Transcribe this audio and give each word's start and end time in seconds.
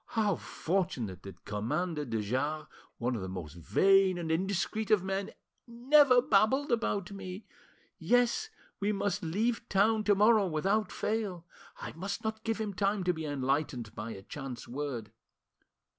How 0.17 0.35
fortunate 0.35 1.21
that 1.21 1.45
Commander 1.45 2.05
de 2.05 2.21
Jars, 2.23 2.65
one 2.97 3.15
of 3.15 3.21
the 3.21 3.29
most 3.29 3.53
vain 3.53 4.17
and 4.17 4.31
indiscreet 4.31 4.89
of 4.89 5.03
men, 5.03 5.29
never 5.67 6.23
babbled 6.23 6.71
about 6.71 7.11
me! 7.11 7.45
Yes, 7.99 8.49
we 8.79 8.91
must 8.91 9.21
leave 9.21 9.69
town 9.69 10.03
to 10.05 10.15
morrow 10.15 10.47
without 10.47 10.91
fail. 10.91 11.45
I 11.79 11.91
must 11.93 12.23
not 12.23 12.43
give 12.43 12.57
him 12.59 12.73
time 12.73 13.03
to 13.03 13.13
be 13.13 13.25
enlightened 13.27 13.93
by 13.93 14.13
a 14.13 14.23
chance 14.23 14.67
word. 14.67 15.11